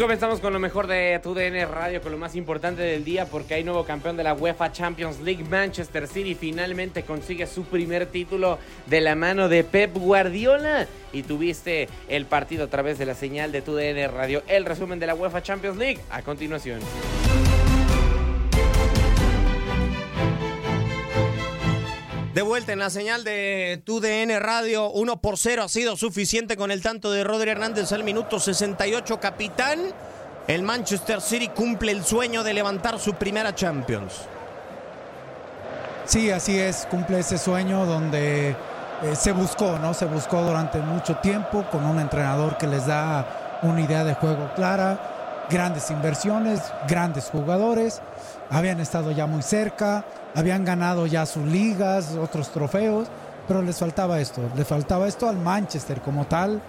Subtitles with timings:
[0.00, 3.52] Comenzamos con lo mejor de tu DN Radio, con lo más importante del día, porque
[3.52, 5.44] hay nuevo campeón de la UEFA Champions League.
[5.44, 10.86] Manchester City finalmente consigue su primer título de la mano de Pep Guardiola.
[11.12, 14.42] Y tuviste el partido a través de la señal de tu DN Radio.
[14.48, 16.80] El resumen de la UEFA Champions League a continuación.
[22.34, 26.56] De vuelta en la señal de tu DN Radio, 1 por 0 ha sido suficiente
[26.56, 29.80] con el tanto de Rodri Hernández al minuto 68, capitán.
[30.46, 34.12] El Manchester City cumple el sueño de levantar su primera Champions.
[36.04, 38.56] Sí, así es, cumple ese sueño donde eh,
[39.16, 39.92] se buscó, ¿no?
[39.92, 44.52] Se buscó durante mucho tiempo con un entrenador que les da una idea de juego
[44.54, 48.00] clara, grandes inversiones, grandes jugadores,
[48.50, 50.04] habían estado ya muy cerca,
[50.34, 53.08] habían ganado ya sus ligas, otros trofeos,
[53.48, 56.60] pero les faltaba esto, les faltaba esto al Manchester como tal,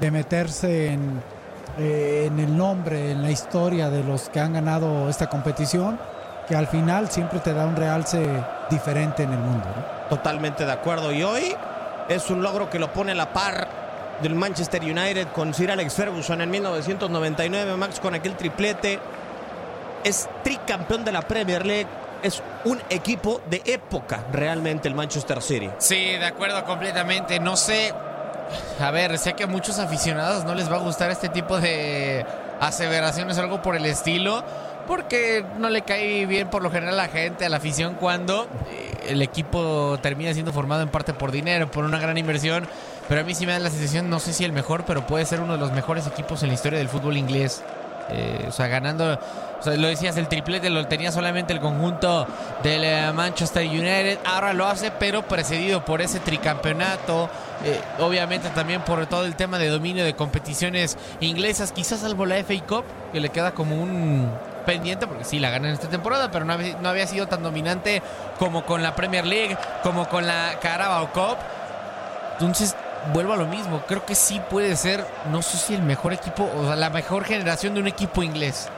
[0.00, 1.20] de meterse en,
[1.78, 5.98] eh, en el nombre, en la historia de los que han ganado esta competición,
[6.48, 8.26] que al final siempre te da un realce
[8.70, 9.68] diferente en el mundo.
[10.08, 11.12] Totalmente de acuerdo.
[11.12, 11.54] Y hoy
[12.08, 13.68] es un logro que lo pone a la par
[14.22, 18.98] del Manchester United con Sir Alex Ferguson en 1999, Max con aquel triplete.
[20.04, 21.88] Es tricampeón de la Premier League.
[22.22, 25.70] Es un equipo de época realmente el Manchester City.
[25.78, 27.40] Sí, de acuerdo completamente.
[27.40, 27.92] No sé.
[28.80, 32.24] A ver, sé que a muchos aficionados no les va a gustar este tipo de
[32.60, 34.44] aseveraciones, algo por el estilo,
[34.86, 38.46] porque no le cae bien por lo general a la gente, a la afición, cuando
[38.70, 42.68] eh, el equipo termina siendo formado en parte por dinero, por una gran inversión.
[43.08, 45.24] Pero a mí sí me da la sensación, no sé si el mejor, pero puede
[45.26, 47.62] ser uno de los mejores equipos en la historia del fútbol inglés.
[48.10, 49.18] Eh, o sea, ganando,
[49.64, 52.26] lo decías, el triplete lo tenía solamente el conjunto
[52.62, 54.18] del eh, Manchester United.
[54.24, 57.30] Ahora lo hace, pero precedido por ese tricampeonato.
[57.64, 62.36] Eh, obviamente también por todo el tema de dominio de competiciones inglesas, quizás salvo la
[62.42, 64.30] FA Cup, que le queda como un
[64.66, 68.02] pendiente, porque sí la gana en esta temporada, pero no había sido tan dominante
[68.38, 71.36] como con la Premier League, como con la Carabao Cup.
[72.32, 72.74] Entonces,
[73.12, 73.82] vuelvo a lo mismo.
[73.86, 77.24] Creo que sí puede ser, no sé si el mejor equipo, o sea, la mejor
[77.24, 78.68] generación de un equipo inglés.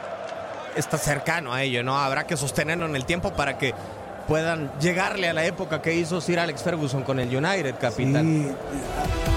[0.77, 1.99] Está cercano a ello, ¿no?
[1.99, 3.75] Habrá que sostenerlo en el tiempo para que
[4.27, 8.25] puedan llegarle a la época que hizo Sir Alex Ferguson con el United, capitán.
[8.25, 9.34] Sí,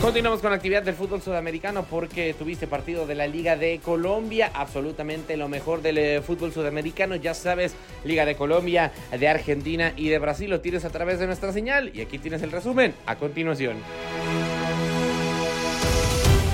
[0.00, 4.50] Continuamos con la actividad del fútbol sudamericano porque tuviste partido de la Liga de Colombia,
[4.54, 10.08] absolutamente lo mejor del eh, fútbol sudamericano, ya sabes, Liga de Colombia, de Argentina y
[10.08, 13.16] de Brasil, lo tienes a través de nuestra señal y aquí tienes el resumen a
[13.16, 13.76] continuación.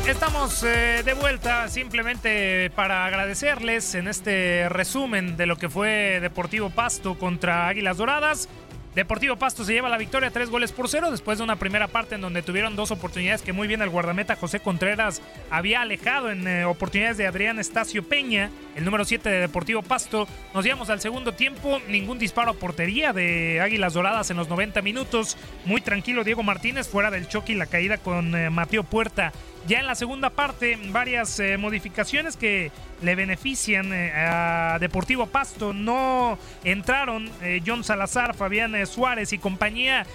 [0.08, 6.70] Estamos eh, de vuelta simplemente para agradecerles en este resumen de lo que fue Deportivo
[6.70, 8.48] Pasto contra Águilas Doradas.
[8.96, 12.14] Deportivo Pasto se lleva la victoria, tres goles por cero, después de una primera parte
[12.14, 15.20] en donde tuvieron dos oportunidades que muy bien el guardameta José Contreras
[15.50, 20.26] había alejado en eh, oportunidades de Adrián Estacio Peña, el número 7 de Deportivo Pasto.
[20.54, 24.80] Nos llevamos al segundo tiempo, ningún disparo a portería de Águilas Doradas en los 90
[24.80, 25.36] minutos.
[25.66, 29.30] Muy tranquilo Diego Martínez, fuera del choque y la caída con eh, Mateo Puerta
[29.66, 32.70] ya en la segunda parte, varias eh, modificaciones que
[33.02, 35.72] le benefician eh, a Deportivo Pasto.
[35.72, 40.06] No entraron eh, John Salazar, Fabián Suárez y compañía,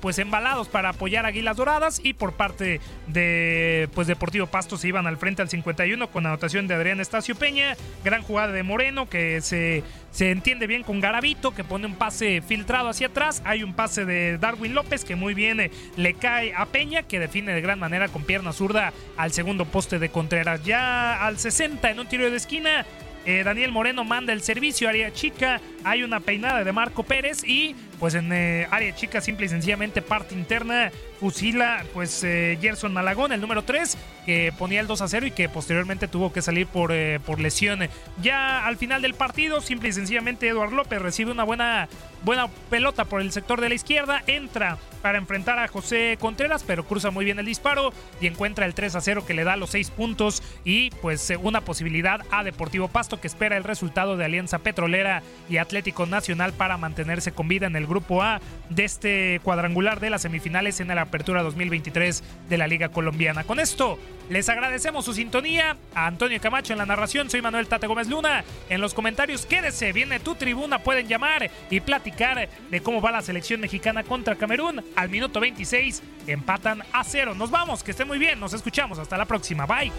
[0.00, 2.00] pues embalados para apoyar a Águilas Doradas.
[2.02, 6.66] Y por parte de pues Deportivo Pasto se iban al frente al 51 con anotación
[6.66, 7.76] de Adrián Estacio Peña.
[8.04, 9.82] Gran jugada de Moreno que se
[10.14, 13.42] se entiende bien con Garavito, que pone un pase filtrado hacia atrás.
[13.44, 17.18] Hay un pase de Darwin López que muy bien eh, le cae a Peña, que
[17.18, 20.62] define de gran manera con pierna zurda al segundo poste de Contreras.
[20.64, 22.86] Ya al 60 en un tiro de esquina.
[23.26, 27.74] Eh, Daniel Moreno manda el servicio, área chica, hay una peinada de Marco Pérez y
[27.98, 33.32] pues en eh, área chica simple y sencillamente parte interna fusila pues eh, Gerson Malagón,
[33.32, 33.96] el número 3,
[34.26, 37.40] que ponía el 2 a 0 y que posteriormente tuvo que salir por, eh, por
[37.40, 37.80] lesión.
[38.20, 41.88] Ya al final del partido, simple y sencillamente Eduard López recibe una buena,
[42.24, 46.84] buena pelota por el sector de la izquierda, entra para enfrentar a José Contreras, pero
[46.84, 49.70] cruza muy bien el disparo y encuentra el 3 a 0 que le da los
[49.70, 54.60] 6 puntos y pues una posibilidad a Deportivo Pasto que espera el resultado de Alianza
[54.60, 58.40] Petrolera y Atlético Nacional para mantenerse con vida en el grupo A
[58.70, 63.44] de este cuadrangular de las semifinales en la Apertura 2023 de la Liga Colombiana.
[63.44, 63.98] Con esto,
[64.28, 65.76] les agradecemos su sintonía.
[65.94, 68.44] A Antonio Camacho en la narración, soy Manuel Tate Gómez Luna.
[68.68, 73.22] En los comentarios, quédese, viene tu tribuna, pueden llamar y platicar de cómo va la
[73.22, 74.82] selección mexicana contra Camerún.
[74.96, 77.34] Al minuto 26 empatan a cero.
[77.34, 79.92] Nos vamos, que esté muy bien, nos escuchamos, hasta la próxima, bye.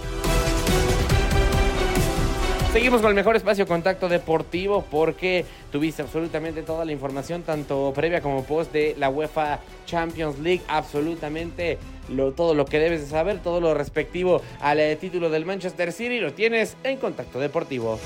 [2.75, 8.19] Seguimos con el mejor espacio contacto deportivo porque tuviste absolutamente toda la información, tanto previa
[8.19, 10.62] como post de la UEFA Champions League.
[10.68, 11.77] Absolutamente
[12.36, 16.19] todo lo que debes de saber, todo lo respectivo al eh, título del Manchester City,
[16.19, 17.98] lo tienes en contacto deportivo.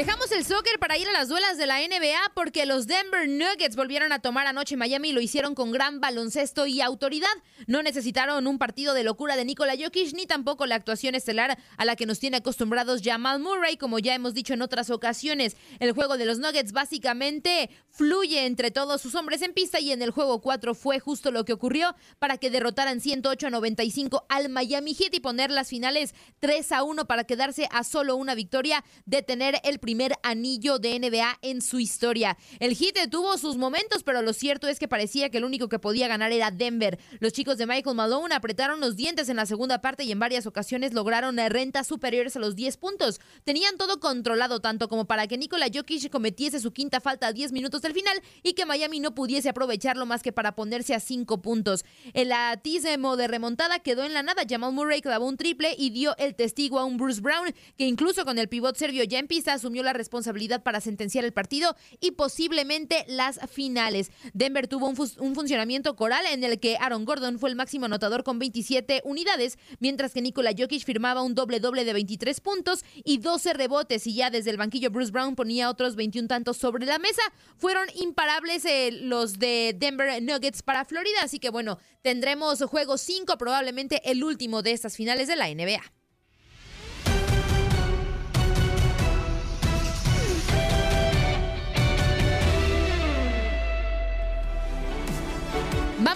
[0.00, 3.76] Dejamos el soccer para ir a las duelas de la NBA porque los Denver Nuggets
[3.76, 7.28] volvieron a tomar anoche Miami y lo hicieron con gran baloncesto y autoridad.
[7.66, 11.84] No necesitaron un partido de locura de Nikola Jokic ni tampoco la actuación estelar a
[11.84, 15.54] la que nos tiene acostumbrados Jamal Murray, como ya hemos dicho en otras ocasiones.
[15.80, 20.00] El juego de los Nuggets básicamente fluye entre todos sus hombres en pista y en
[20.00, 24.48] el juego 4 fue justo lo que ocurrió para que derrotaran 108 a 95 al
[24.48, 28.82] Miami Heat y poner las finales 3 a 1 para quedarse a solo una victoria
[29.04, 29.89] de tener el primer
[30.22, 32.36] anillo de NBA en su historia.
[32.58, 35.78] El Heat tuvo sus momentos, pero lo cierto es que parecía que el único que
[35.78, 36.98] podía ganar era Denver.
[37.18, 40.46] Los chicos de Michael Malone apretaron los dientes en la segunda parte y en varias
[40.46, 43.20] ocasiones lograron rentas superiores a los 10 puntos.
[43.44, 47.52] Tenían todo controlado tanto como para que Nikola Jokic cometiese su quinta falta a 10
[47.52, 51.42] minutos del final y que Miami no pudiese aprovecharlo más que para ponerse a 5
[51.42, 51.84] puntos.
[52.12, 54.42] El atismo de remontada quedó en la nada.
[54.48, 58.24] Jamal Murray clavó un triple y dio el testigo a un Bruce Brown que incluso
[58.24, 63.04] con el pivot serbio ya en pista la responsabilidad para sentenciar el partido y posiblemente
[63.08, 64.10] las finales.
[64.34, 68.24] Denver tuvo un, un funcionamiento coral en el que Aaron Gordon fue el máximo anotador
[68.24, 73.18] con 27 unidades, mientras que Nikola Jokic firmaba un doble doble de 23 puntos y
[73.18, 76.98] 12 rebotes y ya desde el banquillo Bruce Brown ponía otros 21 tantos sobre la
[76.98, 77.22] mesa.
[77.56, 83.36] Fueron imparables eh, los de Denver Nuggets para Florida, así que bueno, tendremos juego 5,
[83.38, 85.99] probablemente el último de estas finales de la NBA.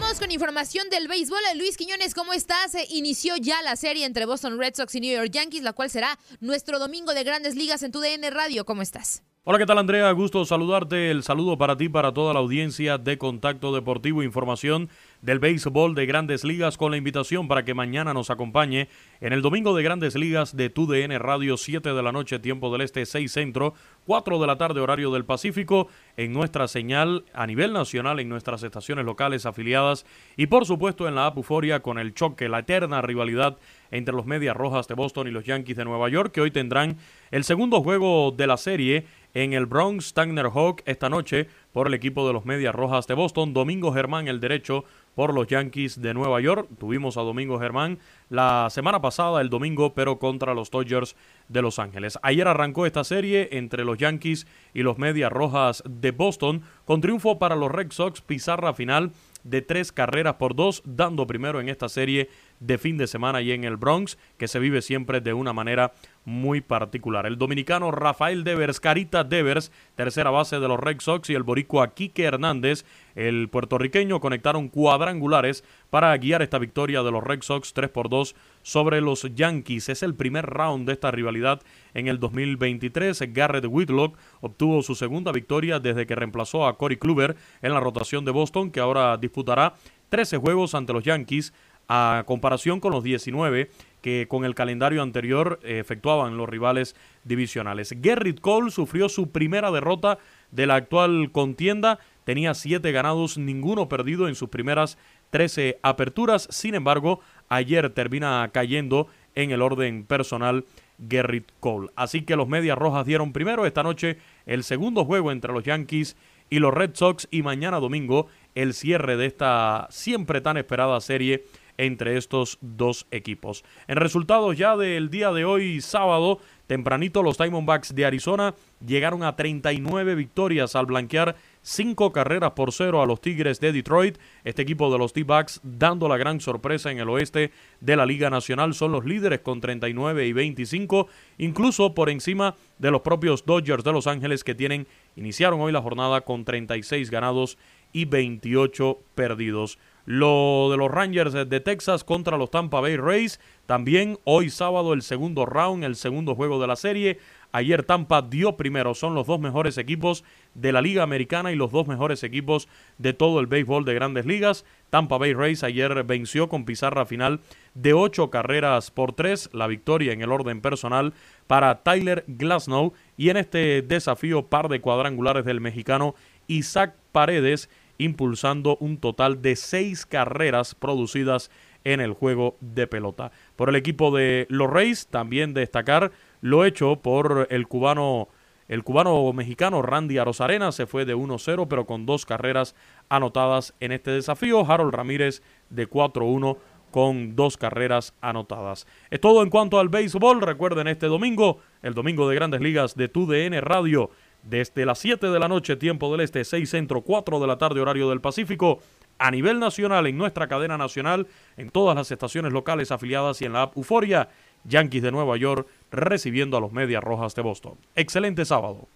[0.01, 1.39] Vamos con información del béisbol.
[1.55, 2.75] Luis Quiñones, ¿cómo estás?
[2.75, 5.89] Eh, inició ya la serie entre Boston Red Sox y New York Yankees, la cual
[5.89, 8.65] será nuestro domingo de grandes ligas en tu DN Radio.
[8.65, 9.23] ¿Cómo estás?
[9.47, 10.11] Hola, ¿qué tal Andrea?
[10.13, 11.11] Gusto saludarte.
[11.11, 14.23] El saludo para ti, para toda la audiencia de Contacto Deportivo.
[14.23, 14.89] Información
[15.21, 18.89] del béisbol de grandes ligas con la invitación para que mañana nos acompañe
[19.21, 22.81] en el domingo de grandes ligas de TUDN Radio 7 de la noche, tiempo del
[22.81, 23.75] este 6 centro,
[24.07, 28.63] 4 de la tarde horario del Pacífico, en nuestra señal a nivel nacional, en nuestras
[28.63, 30.07] estaciones locales afiliadas
[30.39, 33.59] y por supuesto en la app Euforia con el choque, la eterna rivalidad
[33.91, 36.97] entre los Medias Rojas de Boston y los Yankees de Nueva York, que hoy tendrán
[37.31, 41.95] el segundo juego de la serie en el Bronx Tanner Hawk esta noche por el
[41.95, 43.53] equipo de los Medias Rojas de Boston.
[43.53, 46.69] Domingo Germán, el derecho por los Yankees de Nueva York.
[46.79, 47.99] Tuvimos a Domingo Germán
[48.31, 51.17] la semana pasada, el domingo, pero contra los Dodgers
[51.49, 52.19] de Los Ángeles.
[52.23, 57.38] Ayer arrancó esta serie entre los Yankees y los Medias Rojas de Boston, con triunfo
[57.38, 59.12] para los Red Sox, pizarra final
[59.43, 63.53] de tres carreras por dos, dando primero en esta serie de fin de semana y
[63.53, 65.93] en el Bronx, que se vive siempre de una manera
[66.25, 67.26] muy particular.
[67.26, 71.95] El dominicano Rafael Devers, Carita Devers, tercera base de los Red Sox, y el boricua
[71.95, 77.90] Quique Hernández, el puertorriqueño, conectaron cuadrangulares para guiar esta victoria de los Red Sox 3
[77.90, 79.88] por 2 sobre los Yankees.
[79.88, 81.62] Es el primer round de esta rivalidad
[81.93, 83.33] en el 2023.
[83.33, 88.25] Garrett Whitlock obtuvo su segunda victoria desde que reemplazó a Corey Kluber en la rotación
[88.25, 89.75] de Boston, que ahora disputará
[90.09, 91.52] 13 juegos ante los Yankees
[91.88, 97.95] a comparación con los 19 que con el calendario anterior eh, efectuaban los rivales divisionales.
[98.03, 100.19] Gerrit Cole sufrió su primera derrota
[100.50, 104.99] de la actual contienda, tenía 7 ganados, ninguno perdido en sus primeras
[105.31, 110.64] 13 aperturas, sin embargo, ayer termina cayendo en el orden personal
[111.09, 111.91] Gerrit Cole.
[111.97, 116.17] Así que los Medias Rojas dieron primero esta noche el segundo juego entre los Yankees
[116.50, 121.45] y los Red Sox y mañana domingo el cierre de esta siempre tan esperada serie
[121.78, 123.64] entre estos dos equipos.
[123.88, 128.54] En resultados ya del día de hoy, sábado, tempranito los Diamondbacks de Arizona
[128.85, 134.19] llegaron a 39 victorias al blanquear 5 carreras por cero a los Tigres de Detroit.
[134.45, 138.31] Este equipo de los T-Backs dando la gran sorpresa en el oeste de la Liga
[138.31, 143.85] Nacional son los líderes con 39 y 25, incluso por encima de los propios Dodgers
[143.85, 147.57] de Los Ángeles que tienen iniciaron hoy la jornada con 36 ganados
[147.93, 149.78] y 28 perdidos.
[150.06, 153.40] Lo de los Rangers de Texas contra los Tampa Bay Rays.
[153.64, 157.18] También hoy sábado el segundo round, el segundo juego de la serie.
[157.52, 158.94] Ayer Tampa dio primero.
[158.94, 162.68] Son los dos mejores equipos de la Liga Americana y los dos mejores equipos
[162.99, 164.66] de todo el béisbol de grandes ligas.
[164.90, 167.40] Tampa Bay Rays ayer venció con pizarra final
[167.73, 169.49] de ocho carreras por tres.
[169.54, 171.14] La victoria en el orden personal
[171.46, 172.92] para Tyler Glasnow.
[173.16, 176.14] Y en este desafío par de cuadrangulares del mexicano
[176.46, 181.51] Isaac Paredes impulsando un total de seis carreras producidas
[181.85, 183.31] en el juego de pelota.
[183.57, 188.29] Por el equipo de los Reyes, también destacar lo hecho por el cubano,
[188.69, 192.75] el cubano mexicano Randy Arozarena, se fue de 1-0, pero con dos carreras
[193.09, 194.65] anotadas en este desafío.
[194.71, 196.57] Harold Ramírez de 4-1
[196.91, 198.87] con dos carreras anotadas.
[199.11, 200.41] Es todo en cuanto al béisbol.
[200.41, 204.11] Recuerden este domingo, el domingo de Grandes Ligas de TUDN Radio
[204.49, 207.81] desde las 7 de la noche, tiempo del este, 6 centro, 4 de la tarde,
[207.81, 208.81] horario del Pacífico,
[209.19, 213.53] a nivel nacional, en nuestra cadena nacional, en todas las estaciones locales afiliadas y en
[213.53, 214.29] la app Euforia,
[214.65, 217.75] Yankees de Nueva York recibiendo a los Medias Rojas de Boston.
[217.95, 218.89] Excelente sábado.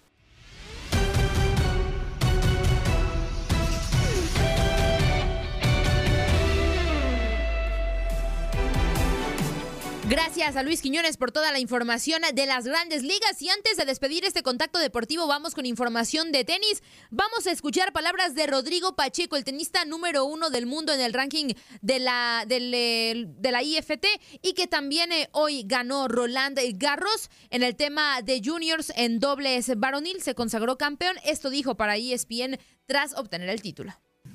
[10.08, 13.42] Gracias a Luis Quiñones por toda la información de las grandes ligas.
[13.42, 16.82] Y antes de despedir este contacto deportivo, vamos con información de tenis.
[17.10, 21.12] Vamos a escuchar palabras de Rodrigo Pacheco, el tenista número uno del mundo en el
[21.12, 24.06] ranking de la, de la IFT
[24.40, 29.70] y que también eh, hoy ganó Roland Garros en el tema de juniors en dobles
[29.76, 30.22] varonil.
[30.22, 31.16] Se consagró campeón.
[31.26, 33.92] Esto dijo para ESPN tras obtener el título.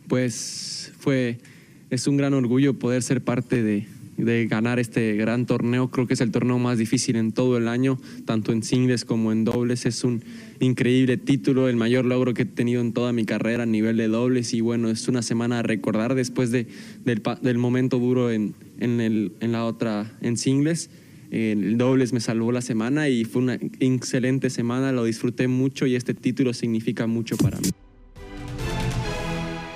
[0.07, 1.39] Pues fue,
[1.89, 3.87] es un gran orgullo poder ser parte de
[4.17, 5.89] de ganar este gran torneo.
[5.89, 9.31] Creo que es el torneo más difícil en todo el año, tanto en singles como
[9.31, 9.85] en dobles.
[9.85, 10.23] Es un
[10.59, 14.07] increíble título, el mayor logro que he tenido en toda mi carrera a nivel de
[14.07, 16.67] dobles y bueno, es una semana a recordar después de,
[17.03, 20.89] del, momento duro en, en, el, en la otra, en singles.
[21.31, 25.95] El dobles me salvó la semana y fue una excelente semana, lo disfruté mucho y
[25.95, 27.69] este título significa mucho para mí.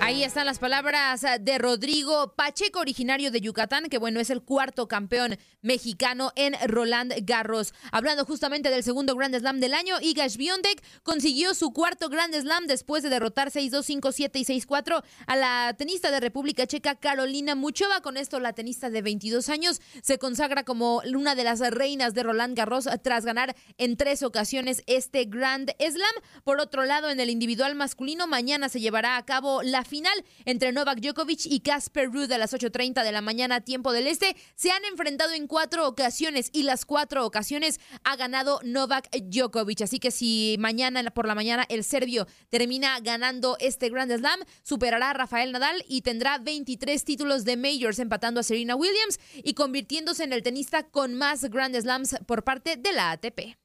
[0.08, 4.88] Ahí están las palabras de Rodrigo Pacheco, originario de Yucatán, que bueno, es el cuarto
[4.88, 7.74] campeón mexicano en Roland Garros.
[7.92, 12.68] Hablando justamente del segundo Grand Slam del año, Iga Swiatek consiguió su cuarto Grand Slam
[12.68, 18.00] después de derrotar 6-2, 5-7 y 6-4 a la tenista de República Checa Carolina Muchova.
[18.00, 22.24] Con esto, la tenista de 22 años se consagra como una de las reinas de
[22.24, 26.24] Roland Garros tras ganar en tres ocasiones este Grand Slam.
[26.46, 30.24] Por otro lado, en el individual masculino, mañana se llevará a cabo la final final
[30.46, 34.36] entre Novak Djokovic y Casper Ruud a las 8.30 de la mañana, tiempo del este.
[34.54, 39.82] Se han enfrentado en cuatro ocasiones y las cuatro ocasiones ha ganado Novak Djokovic.
[39.82, 45.10] Así que si mañana por la mañana el serbio termina ganando este Grand Slam, superará
[45.10, 50.26] a Rafael Nadal y tendrá 23 títulos de Majors, empatando a Serena Williams y convirtiéndose
[50.26, 53.58] en el tenista con más Grand Slams por parte de la ATP.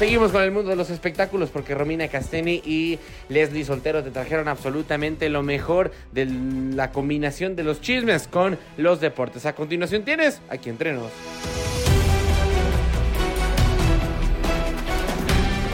[0.00, 4.48] Seguimos con el mundo de los espectáculos porque Romina Casteni y Leslie Soltero te trajeron
[4.48, 9.44] absolutamente lo mejor de la combinación de los chismes con los deportes.
[9.44, 11.12] A continuación tienes aquí entrenos.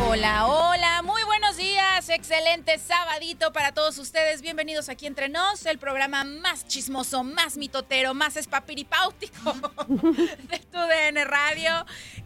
[0.09, 0.96] Hola, hola,
[2.09, 4.41] excelente sabadito para todos ustedes.
[4.41, 9.55] Bienvenidos aquí entre nos, el programa más chismoso, más mitotero, más espapiripáutico
[9.89, 10.79] de tu
[11.25, 11.71] Radio.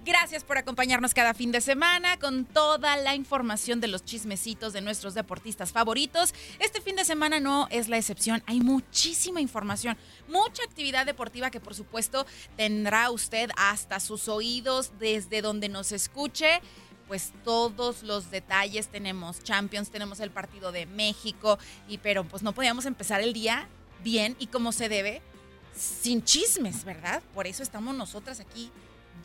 [0.05, 4.81] Gracias por acompañarnos cada fin de semana con toda la información de los chismecitos de
[4.81, 6.35] nuestros deportistas favoritos.
[6.59, 9.97] Este fin de semana no es la excepción, hay muchísima información,
[10.29, 16.61] mucha actividad deportiva que por supuesto tendrá usted hasta sus oídos desde donde nos escuche
[17.11, 18.87] pues todos los detalles.
[18.87, 23.67] Tenemos Champions, tenemos el partido de México, y pero pues no podíamos empezar el día
[24.05, 25.21] bien y como se debe,
[25.75, 27.21] sin chismes, ¿verdad?
[27.35, 28.71] Por eso estamos nosotras aquí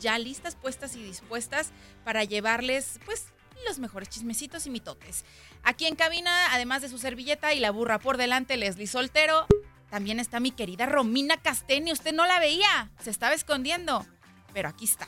[0.00, 1.70] ya listas, puestas y dispuestas
[2.04, 3.26] para llevarles pues
[3.68, 5.24] los mejores chismecitos y mitotes.
[5.62, 9.46] Aquí en cabina, además de su servilleta y la burra por delante, Leslie Soltero,
[9.90, 11.92] también está mi querida Romina Casteni.
[11.92, 14.04] Usted no la veía, se estaba escondiendo
[14.56, 15.06] pero aquí está.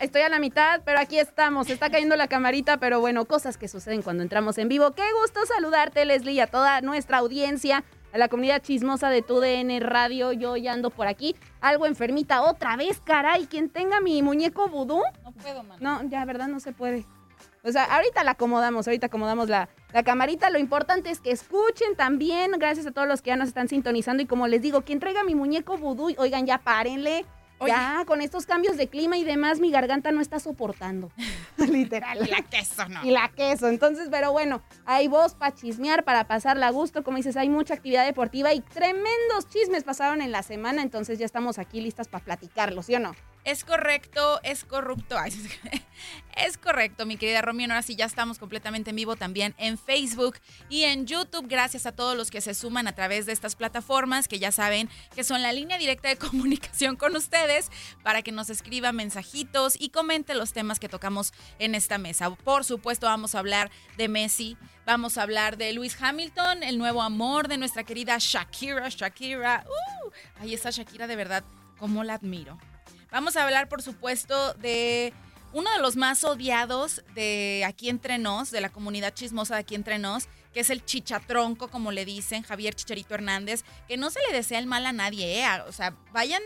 [0.00, 1.70] estoy a la mitad, pero aquí estamos.
[1.70, 4.90] Está cayendo la camarita, pero bueno, cosas que suceden cuando entramos en vivo.
[4.96, 9.80] Qué gusto saludarte, Leslie, y a toda nuestra audiencia, a la comunidad chismosa de TUDN
[9.80, 10.32] Radio.
[10.32, 13.46] Yo ya ando por aquí, algo enfermita otra vez, caray.
[13.46, 15.02] Quien tenga mi muñeco vudú.
[15.22, 15.78] No puedo, man.
[15.80, 16.48] No, ya, ¿verdad?
[16.48, 17.06] No se puede.
[17.62, 20.50] O sea, ahorita la acomodamos, ahorita acomodamos la, la camarita.
[20.50, 22.50] Lo importante es que escuchen también.
[22.58, 24.20] Gracias a todos los que ya nos están sintonizando.
[24.20, 27.24] Y como les digo, quien traiga mi muñeco vudú, oigan, ya párenle
[27.66, 31.10] ya, con estos cambios de clima y demás, mi garganta no está soportando.
[31.56, 32.26] Literal.
[32.26, 33.04] Y la queso, ¿no?
[33.04, 33.68] Y la queso.
[33.68, 37.02] Entonces, pero bueno, hay voz para chismear, para pasarla a gusto.
[37.02, 40.82] Como dices, hay mucha actividad deportiva y tremendos chismes pasaron en la semana.
[40.82, 43.14] Entonces ya estamos aquí listas para platicarlos, ¿sí o no?
[43.48, 45.16] Es correcto, es corrupto.
[46.36, 47.64] es correcto, mi querida Romeo.
[47.70, 50.36] Ahora sí ya estamos completamente en vivo también en Facebook
[50.68, 51.46] y en YouTube.
[51.48, 54.90] Gracias a todos los que se suman a través de estas plataformas que ya saben
[55.14, 57.70] que son la línea directa de comunicación con ustedes
[58.02, 62.28] para que nos escriban mensajitos y comente los temas que tocamos en esta mesa.
[62.28, 67.00] Por supuesto, vamos a hablar de Messi, vamos a hablar de Luis Hamilton, el nuevo
[67.00, 68.90] amor de nuestra querida Shakira.
[68.90, 71.44] Shakira, uh, ahí está Shakira de verdad,
[71.78, 72.58] cómo la admiro.
[73.10, 75.12] Vamos a hablar, por supuesto, de
[75.52, 79.74] uno de los más odiados de aquí entre nos, de la comunidad chismosa de aquí
[79.74, 84.20] entre nos, que es el chichatronco, como le dicen, Javier Chicharito Hernández, que no se
[84.26, 85.46] le desea el mal a nadie, ¿eh?
[85.66, 86.42] O sea, vayan,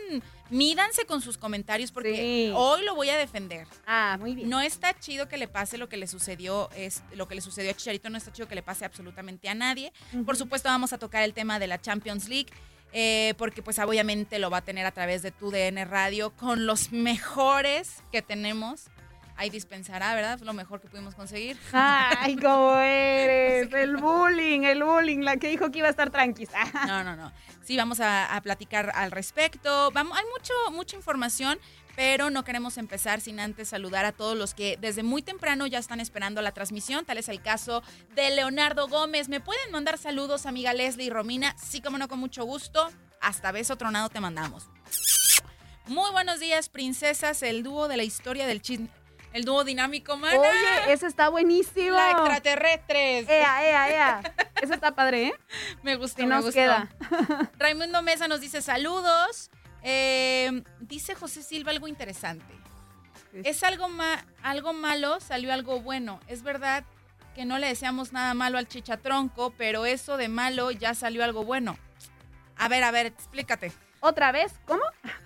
[0.49, 3.67] mídanse con sus comentarios porque hoy lo voy a defender.
[3.85, 4.49] Ah, muy bien.
[4.49, 7.71] No está chido que le pase lo que le sucedió, es lo que le sucedió
[7.71, 9.91] a Chicharito, no está chido que le pase absolutamente a nadie.
[10.25, 12.51] Por supuesto, vamos a tocar el tema de la Champions League.
[12.95, 16.67] Eh, porque pues obviamente lo va a tener a través de tu DN Radio con
[16.67, 18.85] los mejores que tenemos.
[19.35, 20.39] Ahí dispensará, ¿verdad?
[20.41, 21.57] Lo mejor que pudimos conseguir.
[21.71, 23.73] Ay, cómo eres.
[23.73, 26.51] El bullying, el bullying, la que dijo que iba a estar tranquila.
[26.87, 27.31] No, no, no.
[27.63, 29.89] Sí, vamos a, platicar al respecto.
[29.91, 31.57] Vamos, hay mucho, mucha información,
[31.95, 35.79] pero no queremos empezar sin antes saludar a todos los que desde muy temprano ya
[35.79, 37.05] están esperando la transmisión.
[37.05, 37.83] Tal es el caso
[38.15, 39.29] de Leonardo Gómez.
[39.29, 41.55] ¿Me pueden mandar saludos, amiga Leslie y Romina?
[41.57, 42.89] Sí, como no, con mucho gusto.
[43.21, 44.67] Hasta beso tronado te mandamos.
[45.85, 48.89] Muy buenos días, princesas, el dúo de la historia del chisme.
[49.33, 50.39] El dúo dinámico, mana.
[50.39, 51.95] Oye, eso está buenísimo.
[51.95, 53.27] La extraterrestres.
[53.27, 54.33] Ea, ea, ea.
[54.61, 55.33] Eso está padre, ¿eh?
[55.83, 56.51] Me gustó, me gustó.
[56.51, 56.89] queda.
[57.57, 59.49] Raimundo Mesa nos dice saludos.
[59.83, 62.53] Eh, dice José Silva algo interesante.
[63.43, 63.87] Es algo,
[64.43, 66.19] algo malo, salió algo bueno.
[66.27, 66.83] Es verdad
[67.35, 71.43] que no le deseamos nada malo al chichatronco, pero eso de malo ya salió algo
[71.43, 71.77] bueno.
[72.57, 73.71] A ver, a ver, explícate.
[73.99, 74.53] ¿Otra vez?
[74.65, 74.83] ¿Cómo?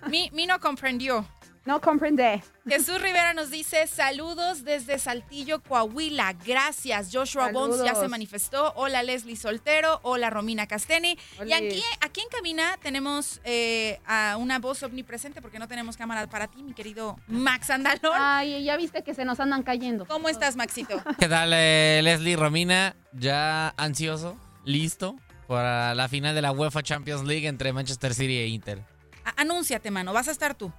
[0.08, 1.28] Mi, mi no comprendió.
[1.68, 2.42] No comprende.
[2.66, 6.32] Jesús Rivera nos dice saludos desde Saltillo, Coahuila.
[6.46, 7.10] Gracias.
[7.12, 8.72] Joshua Bones ya se manifestó.
[8.78, 10.00] Hola Leslie Soltero.
[10.04, 11.20] Hola Romina Casteni.
[11.46, 16.26] Y aquí, aquí en cabina tenemos eh, a una voz omnipresente porque no tenemos cámara
[16.30, 18.14] para ti, mi querido Max Andalón.
[18.18, 20.06] Ay, ya viste que se nos andan cayendo.
[20.06, 21.04] ¿Cómo estás, Maxito?
[21.20, 22.96] ¿Qué tal, eh, Leslie Romina?
[23.12, 25.18] Ya ansioso, listo
[25.50, 28.80] para la final de la UEFA Champions League entre Manchester City e Inter.
[29.26, 30.72] A- Anúnciate, mano, vas a estar tú.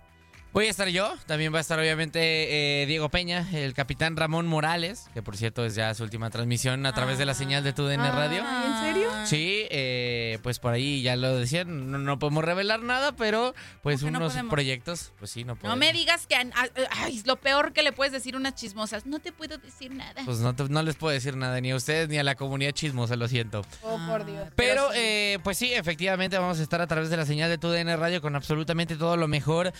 [0.53, 4.47] Voy a estar yo, también va a estar obviamente eh, Diego Peña, el capitán Ramón
[4.47, 7.73] Morales, que por cierto es ya su última transmisión a través de la señal de
[7.75, 8.39] TUDN Radio.
[8.67, 9.11] ¿En serio?
[9.27, 14.01] Sí, eh, pues por ahí ya lo decían, no, no podemos revelar nada, pero pues
[14.01, 15.79] ¿Cómo que no unos proyectos, pues sí, no No podemos.
[15.79, 19.05] me digas que ay, lo peor que le puedes decir unas chismosas.
[19.07, 20.23] No te puedo decir nada.
[20.25, 22.73] Pues no, te- no les puedo decir nada, ni a ustedes ni a la comunidad
[22.73, 23.65] chismosa, lo siento.
[23.83, 24.49] Oh, por Dios.
[24.57, 27.97] Pero, eh, pues sí, efectivamente vamos a estar a través de la señal de TUDN
[27.99, 29.73] Radio con absolutamente todo lo mejor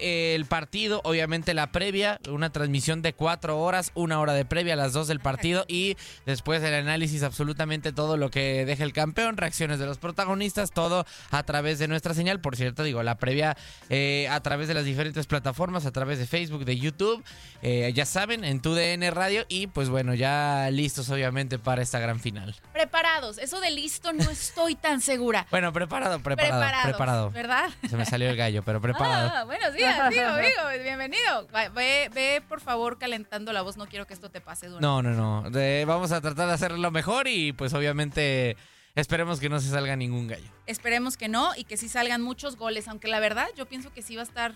[0.00, 1.00] del partido.
[1.04, 5.08] Obviamente la previa, una transmisión de cuatro horas, una hora de previa a las dos
[5.08, 9.86] del partido y después el análisis absolutamente todo lo que deja el campeón, reacciones de
[9.86, 12.40] los protagonistas, todo a través de nuestra señal.
[12.40, 13.56] Por cierto, digo, la previa
[13.88, 17.22] eh, a través de las diferentes plataformas, a través de Facebook, de YouTube,
[17.62, 22.20] eh, ya saben, en TUDN Radio y pues bueno, ya listos obviamente para esta gran
[22.20, 22.54] final.
[22.72, 23.38] Preparados.
[23.38, 25.46] Eso de listo no estoy tan segura.
[25.50, 27.30] Bueno, preparado, preparado, Preparados, preparado.
[27.30, 27.70] ¿verdad?
[27.88, 29.30] Se me salió el gallo, pero preparado.
[29.34, 31.48] Ah, buenos días, digo, digo, bienvenido.
[31.74, 33.76] Ve, ve, por favor, calentando la voz.
[33.76, 34.80] No quiero que esto te pase duro.
[34.80, 35.50] No, no, no.
[35.86, 38.56] Vamos a tratar de hacerlo mejor y pues obviamente
[38.94, 40.50] esperemos que no se salga ningún gallo.
[40.66, 44.02] Esperemos que no y que sí salgan muchos goles, aunque la verdad yo pienso que
[44.02, 44.54] sí va a estar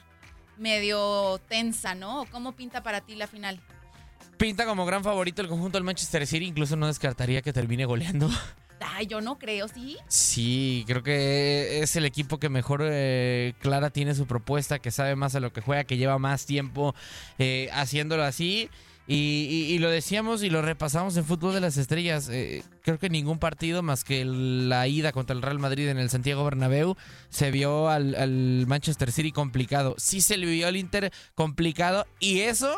[0.56, 2.26] medio tensa, ¿no?
[2.30, 3.60] ¿Cómo pinta para ti la final?
[4.38, 8.28] Pinta como gran favorito el conjunto del Manchester City, incluso no descartaría que termine goleando.
[8.80, 9.96] Ay, yo no creo, ¿sí?
[10.08, 15.16] Sí, creo que es el equipo que mejor eh, clara tiene su propuesta, que sabe
[15.16, 16.94] más a lo que juega, que lleva más tiempo
[17.38, 18.70] eh, haciéndolo así.
[19.08, 22.28] Y, lo decíamos y lo repasamos en Fútbol de las Estrellas.
[22.28, 26.10] eh, creo que ningún partido más que la ida contra el Real Madrid en el
[26.10, 26.96] Santiago Bernabéu
[27.28, 29.94] se vio al, al Manchester City complicado.
[29.96, 32.76] Sí se le vio al Inter complicado y eso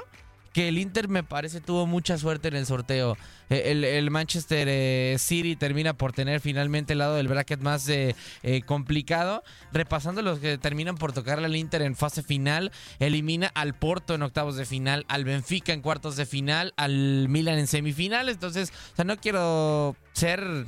[0.53, 3.17] que el Inter me parece tuvo mucha suerte en el sorteo.
[3.51, 7.89] Eh, El, el Manchester eh, City termina por tener finalmente el lado del bracket más
[7.89, 9.43] eh, eh, complicado.
[9.73, 14.23] Repasando los que terminan por tocarle al Inter en fase final, elimina al Porto en
[14.23, 18.35] octavos de final, al Benfica en cuartos de final, al Milan en semifinales.
[18.35, 20.67] Entonces, o sea, no quiero ser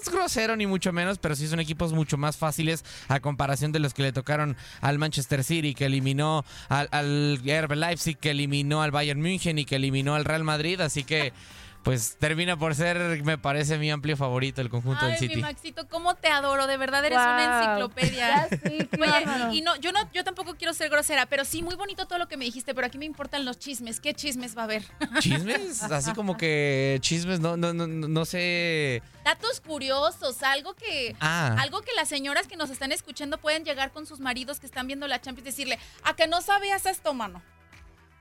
[0.00, 3.78] es grosero ni mucho menos, pero sí son equipos mucho más fáciles a comparación de
[3.78, 8.82] los que le tocaron al Manchester City, que eliminó al, al RB Leipzig, que eliminó
[8.82, 11.32] al Bayern München y que eliminó al Real Madrid, así que
[11.82, 15.40] pues termina por ser, me parece, mi amplio favorito el conjunto Ay, del mi City.
[15.40, 18.48] Maxito, cómo te adoro, de verdad eres una enciclopedia.
[18.62, 22.06] Sí, Oye, y no, yo no, yo tampoco quiero ser grosera, pero sí muy bonito
[22.06, 23.98] todo lo que me dijiste, pero aquí me importan los chismes.
[24.00, 24.84] ¿Qué chismes va a haber?
[25.20, 25.82] ¿Chismes?
[25.84, 29.02] Así como que chismes, no, no, no, no sé.
[29.24, 31.56] Datos curiosos, algo que, Ah.
[31.60, 34.86] algo que las señoras que nos están escuchando pueden llegar con sus maridos que están
[34.86, 37.42] viendo la Champions y decirle, a que no sabías esto, mano.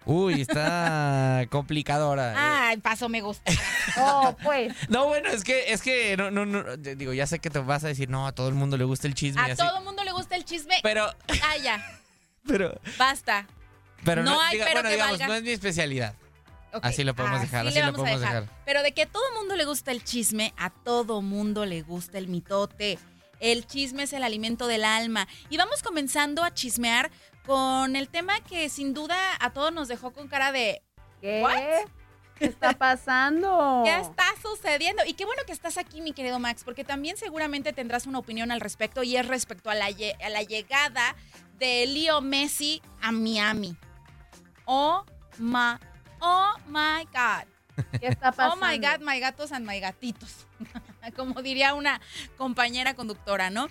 [0.05, 2.67] Uy, está complicado ahora.
[2.69, 3.51] Ay, paso me gusta.
[3.97, 4.73] Oh, pues.
[4.89, 7.83] No, bueno, es que, es que, no, no, no, digo, ya sé que te vas
[7.83, 9.41] a decir, no, a todo el mundo le gusta el chisme.
[9.41, 9.57] A así.
[9.57, 10.75] todo mundo le gusta el chisme.
[10.81, 11.05] Pero,
[11.43, 11.83] Ah, ya,
[12.47, 13.45] pero, basta.
[14.03, 15.27] pero No hay diga- pero bueno, que digamos, valga.
[15.27, 16.15] no es mi especialidad.
[16.73, 18.47] Ok, Así lo podemos dejar, así lo podemos dejar.
[18.65, 22.17] Pero de que a todo mundo le gusta el chisme, a todo mundo le gusta
[22.17, 22.97] el mitote.
[23.41, 25.27] El chisme es el alimento del alma.
[25.49, 27.11] Y vamos comenzando a chismear
[27.45, 30.81] con el tema que sin duda a todos nos dejó con cara de
[31.21, 31.41] ¿Qué?
[31.41, 31.89] ¿What?
[32.35, 33.81] ¿Qué está pasando?
[33.85, 35.03] ¿Qué está sucediendo?
[35.05, 38.51] Y qué bueno que estás aquí, mi querido Max, porque también seguramente tendrás una opinión
[38.51, 41.15] al respecto y es respecto a la, a la llegada
[41.57, 43.75] de Leo Messi a Miami.
[44.65, 45.05] Oh
[45.37, 45.75] my,
[46.19, 47.47] oh my God.
[47.99, 48.65] ¿Qué está Oh pasando?
[48.65, 50.47] my God, my gatos and my gatitos.
[51.15, 51.99] Como diría una
[52.37, 53.67] compañera conductora, ¿no?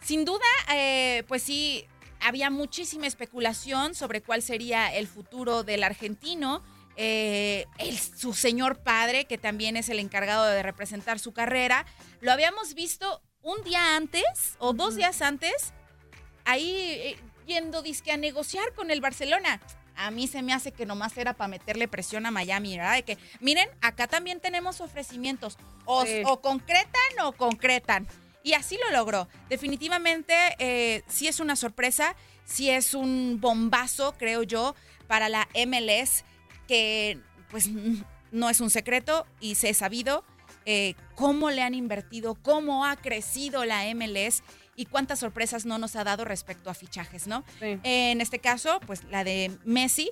[0.00, 1.86] Sin duda, eh, pues sí,
[2.20, 6.62] había muchísima especulación sobre cuál sería el futuro del argentino.
[6.96, 11.86] Eh, el- su señor padre, que también es el encargado de representar su carrera,
[12.20, 15.72] lo habíamos visto un día antes o dos días antes,
[16.44, 19.60] ahí eh, yendo disque a negociar con el Barcelona.
[19.94, 22.94] A mí se me hace que nomás era para meterle presión a Miami, ¿verdad?
[22.94, 25.56] De que, miren, acá también tenemos ofrecimientos.
[25.84, 26.22] O, Sí.
[26.24, 28.06] o concretan o concretan.
[28.42, 29.28] Y así lo logró.
[29.48, 34.74] Definitivamente, eh, sí es una sorpresa, sí es un bombazo, creo yo,
[35.06, 36.24] para la MLS,
[36.66, 37.18] que
[37.50, 37.68] pues
[38.30, 40.24] no es un secreto y se ha sabido
[40.64, 44.42] eh, cómo le han invertido, cómo ha crecido la MLS
[44.76, 47.42] y cuántas sorpresas no nos ha dado respecto a fichajes, ¿no?
[47.58, 47.78] Sí.
[47.82, 50.10] En este caso, pues la de Messi,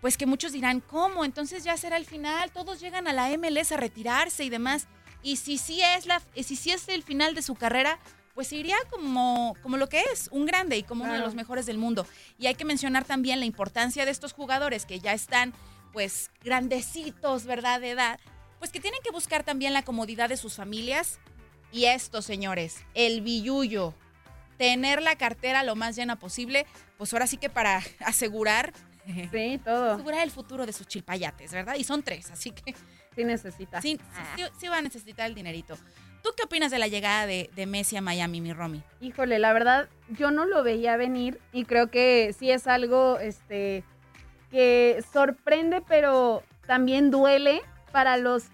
[0.00, 1.24] pues que muchos dirán, ¿cómo?
[1.24, 4.88] Entonces ya será el final, todos llegan a la MLS a retirarse y demás.
[5.24, 7.98] Y si sí es, la, si sí es el final de su carrera,
[8.34, 11.26] pues iría como, como lo que es, un grande y como uno de Claro.
[11.28, 12.06] los mejores del mundo.
[12.38, 15.52] Y hay que mencionar también la importancia de estos jugadores que ya están,
[15.92, 17.80] pues, grandecitos, ¿verdad?
[17.80, 18.20] De edad,
[18.58, 21.18] pues que tienen que buscar también la comodidad de sus familias.
[21.72, 23.94] Y esto, señores, el billuyo
[24.58, 28.72] tener la cartera lo más llena posible, pues ahora sí que para asegurar.
[29.32, 29.92] Sí, todo.
[29.94, 31.74] Asegurar el futuro de sus chilpayates, ¿verdad?
[31.76, 32.74] Y son tres, así que.
[33.14, 33.80] Sí necesita.
[33.80, 33.98] Sí,
[34.36, 35.76] sí, sí va a necesitar el dinerito.
[36.22, 38.82] ¿Tú qué opinas de la llegada de, de Messi a Miami, mi Romy?
[39.00, 43.84] Híjole, la verdad, yo no lo veía venir y creo que sí es algo este,
[44.50, 47.60] que sorprende, pero también duele
[47.92, 48.44] para los,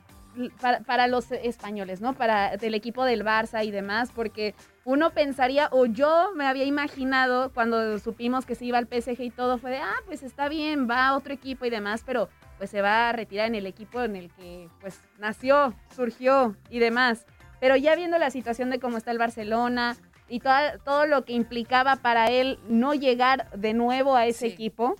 [0.60, 2.14] para, para los españoles, ¿no?
[2.14, 7.50] Para el equipo del Barça y demás, porque uno pensaría, o yo me había imaginado
[7.52, 10.88] cuando supimos que se iba al PSG y todo, fue de, ah, pues está bien,
[10.88, 14.02] va a otro equipo y demás, pero pues se va a retirar en el equipo
[14.02, 17.26] en el que pues nació, surgió y demás.
[17.60, 19.96] Pero ya viendo la situación de cómo está el Barcelona
[20.28, 24.94] y toda- todo lo que implicaba para él no llegar de nuevo a ese equipo,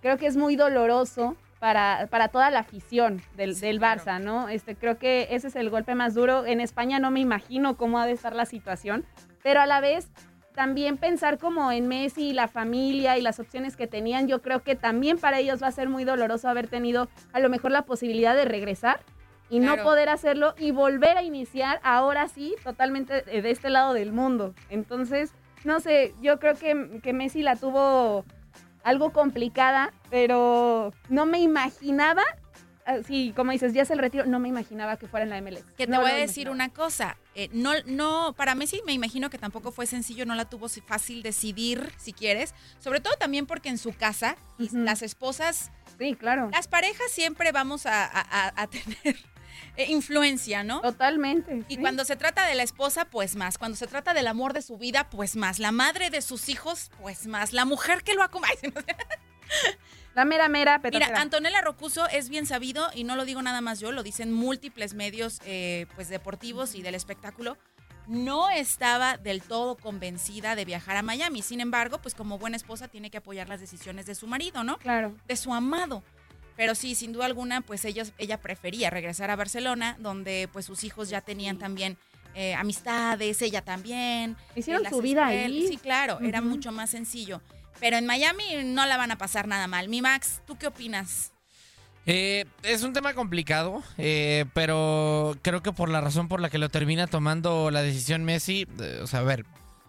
[0.00, 4.48] creo que es muy doloroso para, para toda la afición del, del Barça, ¿no?
[4.48, 6.44] Este, creo que ese es el golpe más duro.
[6.46, 9.04] En España no me imagino cómo ha de estar la situación,
[9.42, 10.08] pero a la vez
[10.54, 14.62] también pensar como en Messi y la familia y las opciones que tenían, yo creo
[14.62, 17.82] que también para ellos va a ser muy doloroso haber tenido a lo mejor la
[17.82, 19.00] posibilidad de regresar
[19.50, 19.84] y no Claro.
[19.84, 24.54] poder hacerlo y volver a iniciar ahora sí totalmente de este lado del mundo.
[24.70, 25.32] Entonces,
[25.64, 28.24] no sé, yo creo que, que Messi la tuvo
[28.86, 32.22] algo complicada, pero no me imaginaba,
[32.84, 35.64] así como dices, ya es el retiro, no me imaginaba que fuera en la MLS.
[35.76, 37.16] Que te No voy a decir una cosa.
[37.34, 41.22] eh, no, no, para Messi me imagino que tampoco fue sencillo, no la tuvo fácil
[41.22, 42.54] decidir, si quieres.
[42.78, 45.70] Sobre todo también porque en su casa, las esposas.
[45.98, 46.48] Sí, claro.
[46.52, 49.16] Las parejas siempre vamos a, a- a- a tener
[49.76, 50.80] eh, influencia, ¿no?
[50.80, 51.64] Totalmente.
[51.68, 53.58] Y cuando se trata de la esposa, pues más.
[53.58, 55.58] Cuando se trata del amor de su vida, pues más.
[55.58, 57.52] La madre de sus hijos, pues más.
[57.52, 58.56] La mujer que lo acompaña.
[60.14, 63.60] La mera mera, pero Mira, Antonella Rocuso es bien sabido, y no lo digo nada
[63.60, 67.58] más yo, lo dicen múltiples medios eh, pues deportivos y del espectáculo.
[68.06, 71.42] No estaba del todo convencida de viajar a Miami.
[71.42, 74.78] Sin embargo, pues como buena esposa tiene que apoyar las decisiones de su marido, ¿no?
[74.78, 75.14] Claro.
[75.26, 76.02] De su amado.
[76.56, 80.84] Pero sí, sin duda alguna, pues ellos, ella prefería regresar a Barcelona, donde pues sus
[80.84, 81.98] hijos ya tenían también
[82.34, 84.36] eh, amistades, ella también.
[84.54, 85.66] Hicieron su vida ahí.
[85.68, 87.40] Sí, claro, era mucho más sencillo.
[87.78, 89.88] Pero en Miami no la van a pasar nada mal.
[89.88, 91.32] Mi Max, ¿tú qué opinas?
[92.08, 96.58] Eh, es un tema complicado, eh, pero creo que por la razón por la que
[96.58, 99.44] lo termina tomando la decisión Messi, eh, o sea, a ver,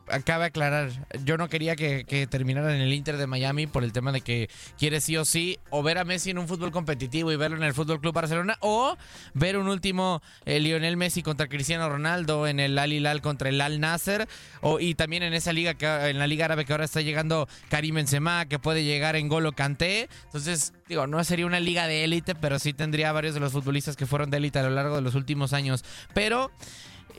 [0.10, 0.90] acaba de aclarar,
[1.24, 4.22] yo no quería que, que terminara en el Inter de Miami por el tema de
[4.22, 7.58] que quiere sí o sí o ver a Messi en un fútbol competitivo y verlo
[7.58, 8.98] en el Fútbol Club Barcelona o
[9.34, 13.62] ver un último eh, Lionel Messi contra Cristiano Ronaldo en el Al Hilal contra el
[13.62, 14.28] Al Nasser
[14.62, 17.48] o, y también en esa liga que en la liga árabe que ahora está llegando
[17.70, 20.10] Karim Benzema que puede llegar en Golo Kanté.
[20.26, 23.96] Entonces digo no sería una liga de élite pero sí tendría varios de los futbolistas
[23.96, 25.84] que fueron de élite a lo largo de los últimos años.
[26.14, 26.52] Pero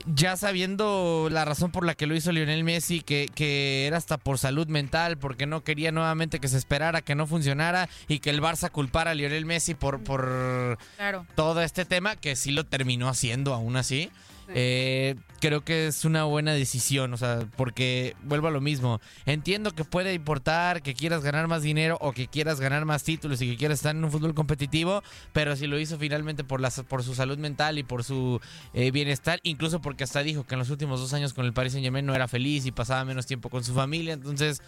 [0.05, 4.17] ya sabiendo la razón por la que lo hizo Lionel Messi, que, que era hasta
[4.17, 8.29] por salud mental, porque no quería nuevamente que se esperara, que no funcionara y que
[8.29, 11.25] el Barça culpara a Lionel Messi por, por Claro.
[11.35, 14.11] todo este tema, que sí lo terminó haciendo aún así.
[14.53, 18.99] Eh, creo que es una buena decisión, o sea, porque vuelvo a lo mismo.
[19.25, 23.41] Entiendo que puede importar que quieras ganar más dinero o que quieras ganar más títulos
[23.41, 26.59] y que quieras estar en un fútbol competitivo, pero si lo hizo finalmente por,
[27.03, 28.39] su salud mental y por su
[28.73, 31.73] eh, bienestar, incluso porque hasta dijo que en los últimos dos años con el Paris
[31.73, 34.61] Saint Germain no era feliz y pasaba menos tiempo con su familia, entonces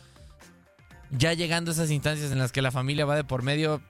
[1.12, 3.82] ya llegando a esas instancias en las que la familia va de por medio,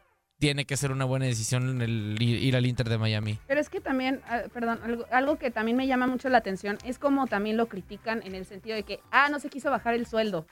[0.41, 3.37] tiene que ser una buena decisión el ir al Inter de Miami.
[3.45, 6.79] Pero es que también, ah, perdón, algo, algo que también me llama mucho la atención
[6.83, 9.93] es como también lo critican en el sentido de que, ah, no se quiso bajar
[9.93, 10.47] el sueldo.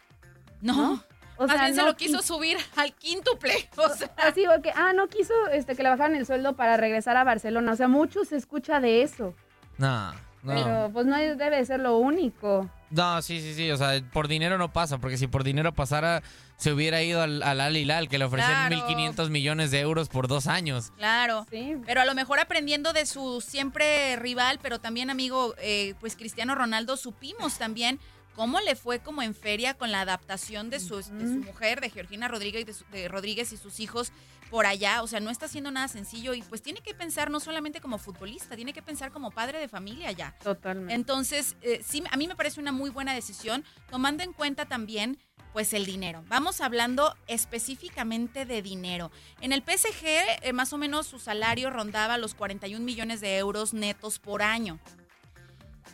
[0.62, 1.04] No.
[1.38, 3.54] O Más sea, bien se no lo quiso qui- subir al quíntuple.
[3.78, 7.18] O sea, Así, porque, ah, no quiso este, que le bajaran el sueldo para regresar
[7.18, 7.72] a Barcelona.
[7.72, 9.34] O sea, mucho se escucha de eso.
[9.80, 10.12] No,
[10.44, 10.54] no.
[10.54, 12.70] Pero pues no debe ser lo único.
[12.92, 13.70] No, sí, sí, sí.
[13.72, 16.24] O sea, por dinero no pasa, porque si por dinero pasara,
[16.58, 18.88] se hubiera ido al, al Al Hilal, que le ofrecían Claro.
[18.88, 20.92] 1.500 millones de euros por dos años.
[20.98, 21.46] Claro,
[21.86, 26.56] pero a lo mejor aprendiendo de su siempre rival, pero también amigo, eh, pues Cristiano
[26.56, 28.00] Ronaldo, supimos también
[28.36, 31.90] cómo le fue como en feria con la adaptación de su, de su mujer, de
[31.90, 34.12] Georgina Rodríguez y, de, su- de Rodríguez y sus hijos
[34.50, 35.04] por allá.
[35.04, 37.98] O sea, no está haciendo nada sencillo y pues tiene que pensar no solamente como
[37.98, 40.36] futbolista, tiene que pensar como padre de familia ya.
[40.44, 40.94] Totalmente.
[40.94, 45.18] Entonces, eh, sí, a mí me parece una muy buena decisión, tomando en cuenta también,
[45.54, 46.24] pues, el dinero.
[46.28, 49.12] Vamos hablando específicamente de dinero.
[49.42, 50.06] En el PSG,
[50.42, 54.80] eh, más o menos su salario rondaba los 41 millones de euros netos por año.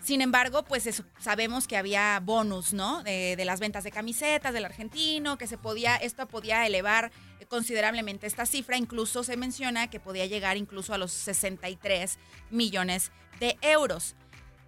[0.05, 3.01] Sin embargo, pues sabemos que había bonus, ¿no?
[3.01, 7.11] De, de las ventas de camisetas del argentino, que se podía, esto podía elevar
[7.49, 8.77] considerablemente esta cifra.
[8.77, 12.19] Incluso se menciona que podía llegar incluso a los 63
[12.51, 14.15] millones de euros.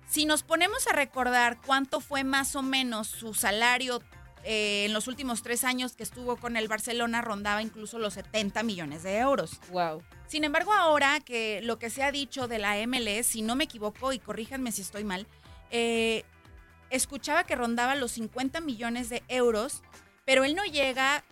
[0.10, 4.02] Si nos ponemos a recordar cuánto fue más o menos su salario
[4.50, 8.64] eh, en los últimos tres años que estuvo con el Barcelona, rondaba incluso los 70
[8.64, 9.60] millones de euros.
[9.72, 10.02] Wow.
[10.28, 13.66] Sin embargo, ahora que lo que se ha dicho de la MLS, si no me
[13.66, 15.28] equivoco, y corríjanme si estoy mal,
[15.70, 16.24] eh,
[16.90, 19.82] escuchaba que rondaba los 50 millones de euros,
[20.26, 21.24] pero él no llega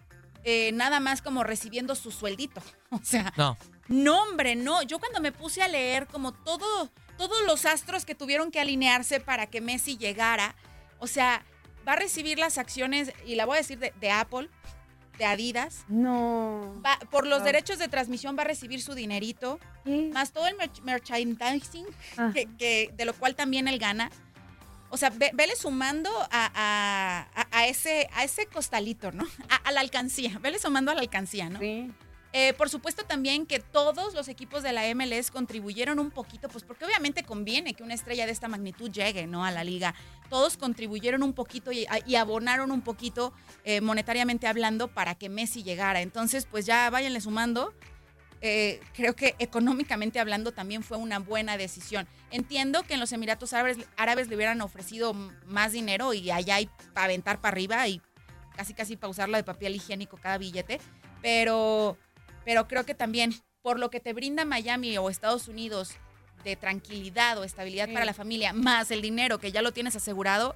[0.43, 2.61] eh, nada más como recibiendo su sueldito.
[2.91, 3.57] O sea, No.
[3.87, 4.81] no, hombre, no.
[4.83, 9.19] Yo cuando me puse a leer como todo, todos los astros que tuvieron que alinearse
[9.19, 10.55] para que Messi llegara,
[10.99, 11.43] o sea,
[11.87, 14.49] va a recibir las acciones, y la voy a decir de, de Apple,
[15.17, 15.85] de Adidas.
[15.87, 16.81] No.
[16.85, 19.59] Va- por los derechos de transmisión va a recibir su dinerito,
[20.13, 21.85] más todo el merch- merchandising,
[22.17, 22.31] Ah.
[22.33, 24.09] que, que- de lo cual también él gana.
[24.89, 29.25] O sea, ve- vele sumando a, a- a- a ese, a ese costalito, ¿no?
[29.49, 31.59] A, a la alcancía, vele sumando a la alcancía, ¿no?
[31.59, 31.91] Sí.
[32.37, 36.65] Eh, por supuesto también que todos los equipos de la MLS contribuyeron un poquito, pues
[36.65, 39.45] porque obviamente conviene que una estrella de esta magnitud llegue, ¿no?
[39.45, 39.95] A la liga.
[40.29, 41.85] Todos contribuyeron un poquito y,
[42.17, 43.31] abonaron un poquito
[43.63, 46.01] eh, monetariamente hablando para que Messi llegara.
[46.01, 47.73] Entonces, pues ya váyanle sumando.
[48.41, 52.05] Eh, creo que económicamente hablando también fue una buena decisión.
[52.31, 55.13] Entiendo que en los Emiratos Árabes, Árabes le hubieran ofrecido
[55.45, 58.01] más dinero y allá hay para aventar para arriba y
[58.57, 60.81] casi casi pausarlo de papel higiénico cada billete,
[61.25, 61.97] pero,
[62.45, 65.95] pero creo que también por lo que te brinda Miami o Estados Unidos
[66.43, 70.55] de tranquilidad o estabilidad para la familia, más el dinero que ya lo tienes asegurado,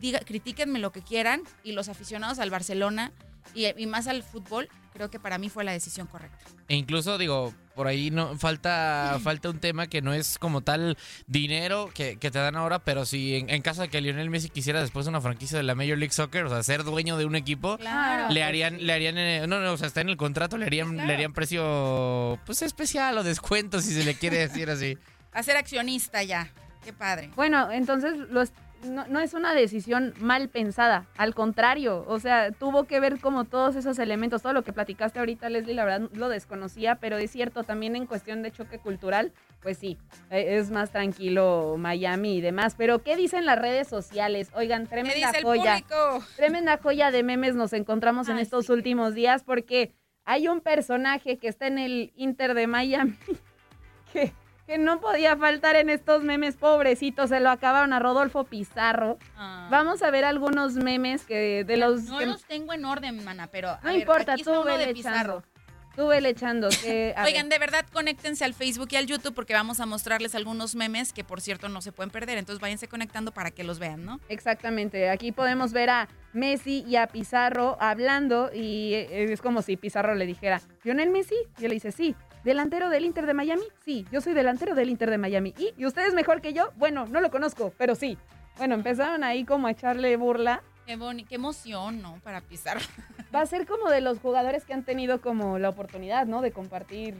[0.00, 3.12] diga, critíquenme lo que quieran y los aficionados al Barcelona
[3.52, 6.38] y, y más al fútbol, creo que para mí fue la decisión correcta.
[6.68, 10.96] E incluso, digo, por ahí no falta, falta un tema que no es como tal
[11.26, 14.48] dinero que, que te dan ahora, pero si en, en caso de que Lionel Messi
[14.50, 17.36] quisiera después una franquicia de la Major League Soccer, o sea, ser dueño de un
[17.36, 18.32] equipo, Claro.
[18.32, 20.96] le harían, le harían, eh, no, no, o sea, está en el contrato, le harían,
[20.96, 24.98] le harían precio, pues especial o descuento, si se le quiere decir así.
[25.32, 26.50] A ser accionista ya.
[26.84, 27.30] Qué padre.
[27.36, 28.50] Bueno, entonces los,
[28.84, 33.44] no, no es una decisión mal pensada, al contrario, o sea, tuvo que ver como
[33.44, 37.30] todos esos elementos, todo lo que platicaste ahorita, Leslie, la verdad lo desconocía, pero es
[37.30, 39.98] cierto, también en cuestión de choque cultural, pues sí,
[40.30, 44.50] eh, es más tranquilo Miami y demás, pero ¿qué dicen las redes sociales?
[44.54, 45.74] Oigan, tremenda joya.
[45.74, 46.24] público?
[46.36, 49.92] Tremenda joya de memes nos encontramos en estos últimos días porque
[50.24, 53.16] hay un personaje que está en el Inter de Miami
[54.12, 54.32] que,
[54.66, 59.18] que no podía faltar en estos memes, pobrecito, se lo acabaron a Rodolfo Pizarro.
[59.36, 59.68] Ah.
[59.70, 63.48] Vamos a ver algunos memes que de los No que- los tengo en orden, mana,
[63.48, 63.70] pero.
[63.70, 65.18] a no ver, importa, aquí tú vele de Pizarro.
[65.38, 65.52] echando.
[65.94, 66.68] Tú vele echando.
[66.70, 67.58] que, Oigan, ver.
[67.58, 71.22] de verdad, conéctense al Facebook y al YouTube porque vamos a mostrarles algunos memes que,
[71.22, 72.38] por cierto, no se pueden perder.
[72.38, 74.18] Entonces váyanse conectando para que los vean, ¿no?
[74.30, 79.76] Exactamente, aquí podemos ver a Messi y a Pizarro hablando y eh, es como si
[79.76, 81.34] Pizarro le dijera, ¿Lionel Messi?
[81.58, 82.14] Y él le dice, sí.
[82.44, 83.62] ¿Delantero del Inter de Miami?
[83.84, 85.54] Sí, yo soy delantero del Inter de Miami.
[85.58, 86.72] ¿Y, ¿Y usted es mejor que yo?
[86.76, 88.18] Bueno, no lo conozco, pero sí.
[88.58, 90.62] Bueno, empezaron ahí como a echarle burla.
[90.86, 92.18] Qué, boni- qué emoción, ¿no?
[92.24, 92.80] Para Pizarro.
[93.34, 96.40] Va a ser como de los jugadores que han tenido como la oportunidad, ¿no?
[96.42, 97.14] De compartir.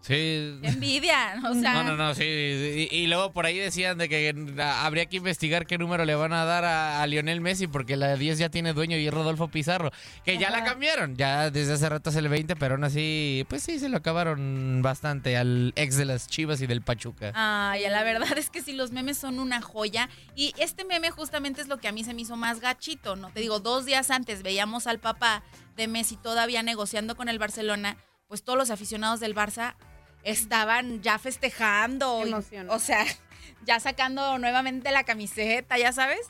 [0.00, 0.58] Sí.
[0.62, 1.74] Envidia, o sea.
[1.74, 2.24] No, no, no, sí.
[2.24, 4.34] Y, y luego por ahí decían de que
[4.80, 8.16] habría que investigar qué número le van a dar a, a Lionel Messi porque la
[8.16, 9.90] 10 ya tiene dueño y es Rodolfo Pizarro.
[10.24, 11.16] Que ya la cambiaron.
[11.16, 14.80] Ya desde hace rato es el 20, pero aún así, pues sí, se lo acabaron
[14.82, 17.32] bastante al ex de las Chivas y del Pachuca.
[17.34, 20.08] Ay, la verdad es que sí, los memes son una joya.
[20.34, 23.30] Y este meme justamente es lo que a mí se me hizo más gachito, ¿no?
[23.30, 25.42] Te digo, dos días antes veíamos al papá
[25.76, 27.96] de Messi todavía negociando con el Barcelona,
[28.28, 29.74] pues todos los aficionados del Barça
[30.22, 32.26] estaban ya festejando.
[32.26, 32.32] y-
[32.68, 33.04] o sea,
[33.64, 36.26] ya sacando nuevamente la camiseta, ya sabes.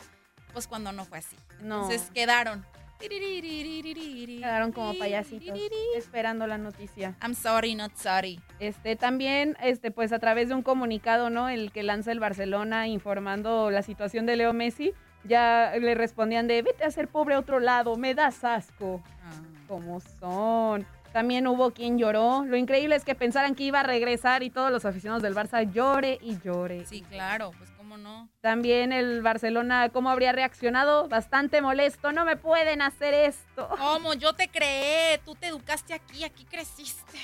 [0.53, 1.37] Pues cuando no fue así.
[1.63, 1.83] No.
[1.83, 2.65] Entonces quedaron.
[4.41, 5.59] Quedaron como payasitos
[5.97, 7.17] esperando la noticia.
[7.23, 8.41] I'm sorry, not sorry.
[8.59, 11.49] Este también, este, pues a través de un comunicado, ¿no?
[11.49, 14.93] El que lanza el Barcelona informando la situación de Leo Messi,
[15.25, 19.03] ya le respondían de vete a ser pobre a otro lado, me das asco.
[19.67, 20.87] Como son.
[21.13, 22.45] También hubo quien lloró.
[22.45, 25.71] Lo increíble es que pensaran que iba a regresar y todos los aficionados del Barça
[25.71, 26.87] llore y llore.
[26.87, 28.29] Sí, claro, pues cómo no.
[28.41, 31.09] También el Barcelona, ¿cómo habría reaccionado?
[31.09, 32.13] Bastante molesto.
[32.13, 33.69] No me pueden hacer esto.
[33.79, 34.15] ¿Cómo?
[34.15, 35.19] Yo te creé.
[35.25, 37.19] Tú te educaste aquí, aquí creciste.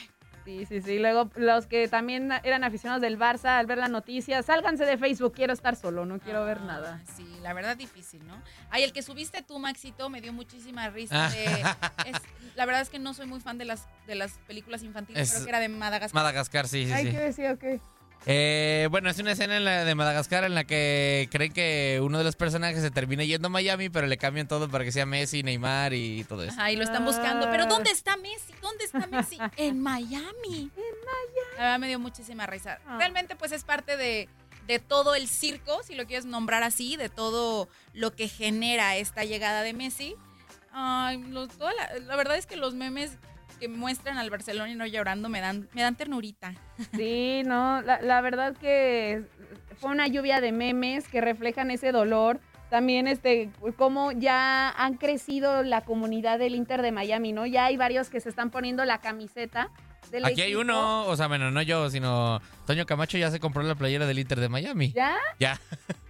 [0.46, 0.98] Sí, sí, sí.
[1.00, 5.32] Luego los que también eran aficionados del Barça al ver la noticia, sálganse de Facebook,
[5.34, 7.02] quiero estar solo, no quiero ver nada.
[7.16, 8.40] Sí, la verdad difícil, ¿no?
[8.70, 11.28] Ay, el que subiste tú, Maxito, me dio muchísima risa.
[11.30, 11.44] de-
[12.06, 12.22] es-
[12.54, 15.32] la verdad es que no soy muy fan de las, de las películas infantiles, Es-
[15.34, 16.14] creo que era de Madagascar.
[16.22, 17.10] Madagascar, sí, sí, Ay, sí.
[17.10, 17.80] ¿qué decía o qué?
[18.28, 22.18] Eh, bueno, es una escena en la de Madagascar en la que creen que uno
[22.18, 25.06] de los personajes se termina yendo a Miami, pero le cambian todo para que sea
[25.06, 26.68] Messi, Neymar y todo eso.
[26.68, 27.48] Y lo están buscando.
[27.52, 28.52] Pero ¿dónde está Messi?
[28.60, 29.38] ¿Dónde está Messi?
[29.56, 30.24] En Miami.
[30.44, 31.56] En Miami.
[31.56, 32.80] La verdad me dio muchísima risa.
[32.86, 32.96] Ah.
[32.98, 34.28] Realmente, pues es parte de,
[34.66, 39.22] de todo el circo, si lo quieres nombrar así, de todo lo que genera esta
[39.24, 40.16] llegada de Messi.
[40.72, 43.12] Ay, los- toda la, la verdad es que los memes
[43.58, 46.54] que muestran al Barcelona y no llorando me dan, me dan ternurita.
[46.94, 49.24] Sí, no, la, la verdad que
[49.78, 52.40] fue una lluvia de memes que reflejan ese dolor.
[52.70, 57.46] También este, cómo ya han crecido la comunidad del Inter de Miami, ¿no?
[57.46, 59.70] Ya hay varios que se están poniendo la camiseta
[60.10, 63.62] del Aquí hay uno, o sea, bueno, no yo, sino Toño Camacho ya se compró
[63.62, 64.90] la playera del Inter de Miami.
[64.92, 65.16] ¿Ya?
[65.38, 65.60] Ya.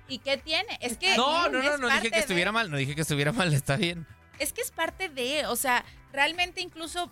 [0.08, 0.78] ¿Y qué tiene?
[0.80, 3.02] Es que No, no, no, es no dije que de- estuviera mal, no dije que
[3.02, 4.06] estuviera mal, está bien.
[4.38, 7.10] Es que es parte de, o sea, realmente incluso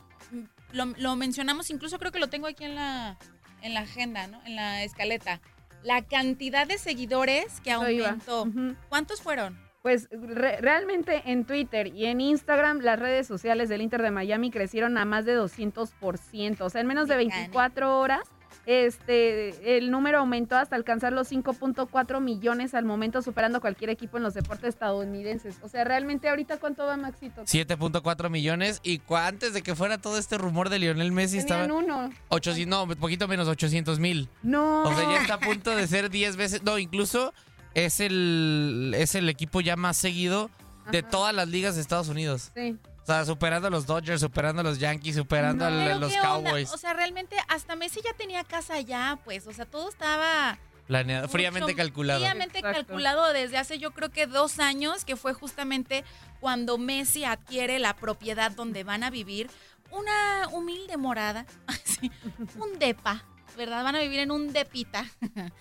[0.75, 3.17] lo, lo mencionamos, incluso creo que lo tengo aquí en la,
[3.63, 4.41] en la agenda, ¿no?
[4.45, 5.41] En la escaleta.
[5.83, 8.47] La cantidad de seguidores que aumentó.
[8.89, 9.59] ¿Cuántos fueron?
[9.83, 14.51] Pues re- realmente en Twitter y en Instagram las redes sociales del Inter de Miami
[14.51, 16.61] crecieron a más de 200%.
[16.63, 18.23] O sea, en menos de 24 horas
[18.67, 24.23] este el número aumentó hasta alcanzar los 5.4 millones al momento, superando cualquier equipo en
[24.23, 25.57] los deportes estadounidenses.
[25.63, 27.43] O sea, realmente ahorita cuánto va Maxito?
[27.43, 31.79] 7.4 millones y antes de que fuera todo este rumor de Lionel Messi Tenían estaba
[31.79, 32.11] uno.
[32.29, 34.29] 800, no, poquito menos 800 mil.
[34.43, 34.83] No.
[34.83, 37.33] O sea, ya está a punto de ser 10 veces, no, incluso
[37.75, 40.51] es el es el equipo ya más seguido
[40.91, 42.51] de todas las ligas de Estados Unidos.
[42.55, 42.77] Sí.
[43.05, 46.11] O sea, superando a los Dodgers, superando a los Yankees, superando a los.
[46.17, 46.73] Cowboys.
[46.73, 49.47] O sea, realmente hasta Messi ya tenía casa allá, pues.
[49.47, 52.21] O sea, todo estaba Planeado, fríamente calculado.
[52.21, 52.87] Fríamente Exacto.
[52.87, 56.03] calculado desde hace yo creo que dos años, que fue justamente
[56.41, 59.51] cuando Messi adquiere la propiedad donde van a vivir.
[59.91, 61.45] Una humilde morada,
[62.59, 63.23] un depa,
[63.55, 63.85] ¿verdad?
[63.85, 65.05] Van a vivir en un depita,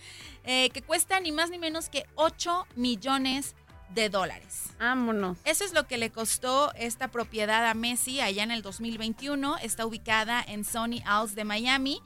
[0.46, 3.54] eh, que cuesta ni más ni menos que 8 millones
[3.94, 4.72] de dólares.
[4.80, 5.38] Vámonos.
[5.46, 9.58] Eso es lo que le costó esta propiedad a Messi allá en el 2021.
[9.60, 12.02] Está ubicada en Sony Isles de Miami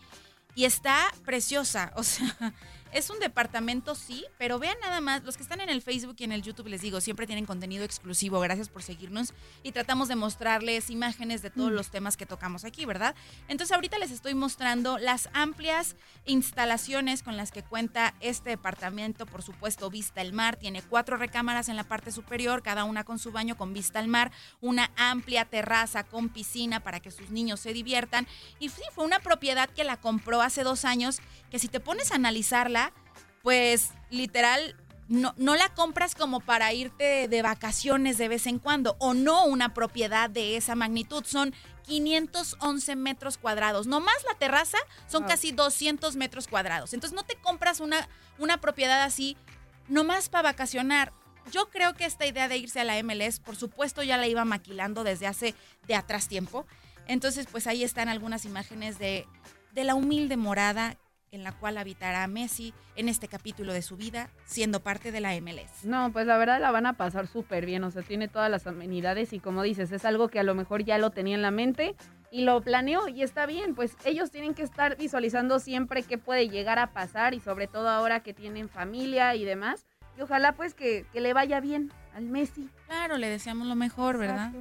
[0.55, 1.93] y está preciosa.
[1.97, 2.53] O sea,
[2.91, 6.23] es un departamento, sí, pero vean nada más, los que están en el Facebook y
[6.23, 8.39] en el YouTube, les digo, siempre tienen contenido exclusivo.
[8.39, 9.33] Gracias por seguirnos
[9.63, 13.15] y tratamos de mostrarles imágenes de todos los temas que tocamos aquí, ¿verdad?
[13.47, 19.43] Entonces ahorita les estoy mostrando las amplias instalaciones con las que cuenta este departamento, por
[19.43, 20.55] supuesto, vista al mar.
[20.55, 24.07] Tiene cuatro recámaras en la parte superior, cada una con su baño con vista al
[24.07, 24.31] mar,
[24.61, 28.27] una amplia terraza con piscina para que sus niños se diviertan.
[28.59, 31.19] Y sí, fue una propiedad que la compró hace dos años,
[31.49, 32.86] que si te pones a analizarla,
[33.47, 34.75] pues literal
[35.07, 39.45] no, no la compras como para irte de vacaciones de vez en cuando, o no
[39.45, 41.23] una propiedad de esa magnitud.
[41.23, 43.87] Son 511 metros cuadrados.
[43.87, 44.77] No más la terraza
[45.09, 45.27] son Ah.
[45.27, 46.93] casi 200 metros cuadrados.
[46.93, 49.37] Entonces no te compras una, una propiedad así
[49.87, 51.13] nomás para vacacionar.
[51.49, 54.43] Yo creo que esta idea de irse a la MLS, por supuesto, ya la iba
[54.43, 55.55] maquilando desde hace
[55.87, 56.65] de atrás tiempo.
[57.07, 59.25] Entonces, pues ahí están algunas imágenes de,
[59.71, 60.97] de la humilde morada
[61.31, 65.39] en la cual habitará Messi en este capítulo de su vida, siendo parte de la
[65.39, 65.85] MLS.
[65.85, 68.67] No, pues la verdad la van a pasar súper bien, o sea, tiene todas las
[68.67, 71.51] amenidades y como dices, es algo que a lo mejor ya lo tenía en la
[71.51, 71.95] mente
[72.31, 76.49] y lo planeó y está bien, pues ellos tienen que estar visualizando siempre qué puede
[76.49, 79.85] llegar a pasar y sobre todo ahora que tienen familia y demás.
[80.17, 82.69] Y ojalá pues que, que le vaya bien al Messi.
[82.87, 84.51] Claro, le deseamos lo mejor, ¿verdad?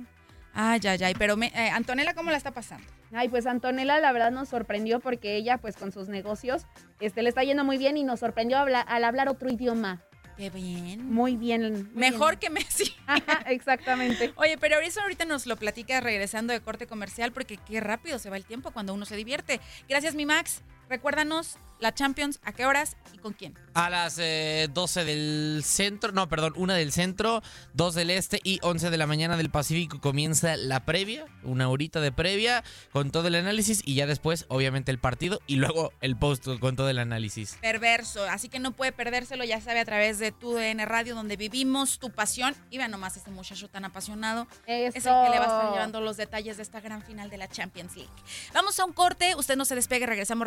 [0.58, 2.86] Ay, ay, ay, pero me- eh, Antonella, ¿cómo la está pasando?
[3.12, 6.66] Ay, pues Antonella la verdad nos sorprendió porque ella pues con sus negocios
[6.98, 10.02] este, le está yendo muy bien y nos sorprendió habla- al hablar otro idioma.
[10.36, 11.10] Qué bien.
[11.12, 11.90] Muy bien.
[11.92, 12.40] muy Mejor bien.
[12.40, 12.94] que Messi.
[13.06, 14.32] Ajá, exactamente.
[14.36, 18.28] Oye, pero eso ahorita nos lo platica regresando de corte comercial porque qué rápido se
[18.30, 19.60] va el tiempo cuando uno se divierte.
[19.88, 20.62] Gracias, mi Max.
[20.88, 23.54] Recuérdanos la Champions, a qué horas y con quién.
[23.74, 27.42] A las eh, 12 del centro, no, perdón, una del centro,
[27.74, 32.00] 2 del este y 11 de la mañana del Pacífico comienza la previa, una horita
[32.00, 36.16] de previa con todo el análisis y ya después, obviamente, el partido y luego el
[36.16, 37.58] post con todo el análisis.
[37.60, 41.36] Perverso, así que no puede perdérselo, ya sabe, a través de tu DN Radio, donde
[41.36, 42.54] vivimos tu pasión.
[42.70, 44.46] Y vean nomás este muchacho tan apasionado.
[44.66, 47.36] Es el que le va a estar llevando los detalles de esta gran final de
[47.36, 48.10] la Champions League.
[48.54, 50.46] Vamos a un corte, usted no se despegue, regresamos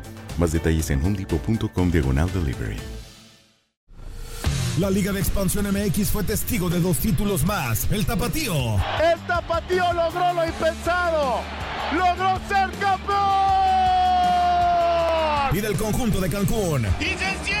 [0.41, 2.77] Más detalles en homedepot.com diagonal delivery.
[4.79, 7.87] La Liga de Expansión MX fue testigo de dos títulos más.
[7.91, 8.55] El Tapatío.
[9.03, 11.41] El Tapatío logró lo impensado.
[11.93, 13.19] Logró ser campeón.
[15.53, 16.87] Y del conjunto de Cancún.
[16.99, 17.60] Y se